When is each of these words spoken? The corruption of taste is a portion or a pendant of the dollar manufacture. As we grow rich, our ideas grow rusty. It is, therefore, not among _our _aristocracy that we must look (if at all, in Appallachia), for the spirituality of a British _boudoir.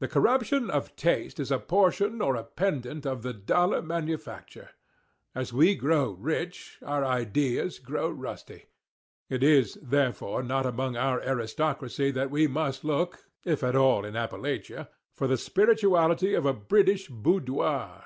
The 0.00 0.08
corruption 0.08 0.68
of 0.70 0.96
taste 0.96 1.38
is 1.38 1.52
a 1.52 1.58
portion 1.60 2.20
or 2.20 2.34
a 2.34 2.42
pendant 2.42 3.06
of 3.06 3.22
the 3.22 3.32
dollar 3.32 3.80
manufacture. 3.80 4.70
As 5.36 5.52
we 5.52 5.76
grow 5.76 6.10
rich, 6.18 6.80
our 6.84 7.04
ideas 7.04 7.78
grow 7.78 8.10
rusty. 8.10 8.64
It 9.30 9.44
is, 9.44 9.78
therefore, 9.80 10.42
not 10.42 10.66
among 10.66 10.94
_our 10.94 11.24
_aristocracy 11.24 12.12
that 12.12 12.32
we 12.32 12.48
must 12.48 12.82
look 12.82 13.20
(if 13.44 13.62
at 13.62 13.76
all, 13.76 14.04
in 14.04 14.16
Appallachia), 14.16 14.88
for 15.14 15.28
the 15.28 15.38
spirituality 15.38 16.34
of 16.34 16.44
a 16.44 16.52
British 16.52 17.08
_boudoir. 17.08 18.02